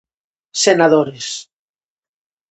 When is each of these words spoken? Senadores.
Senadores. 0.63 1.27